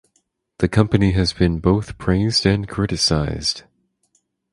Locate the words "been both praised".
1.31-2.43